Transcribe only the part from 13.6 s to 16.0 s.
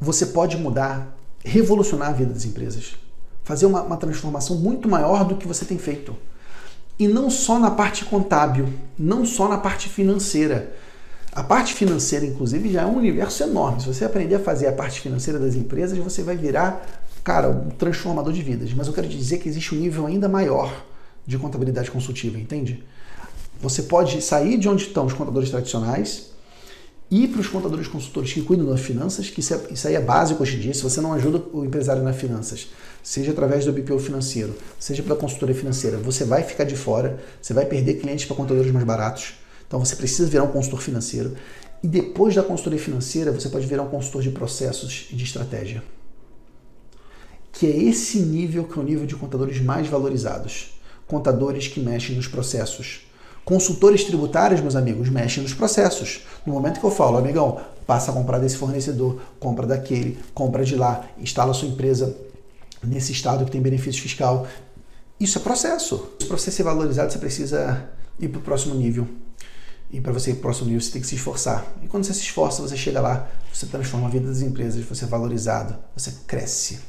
Se você aprender a fazer a parte financeira das empresas,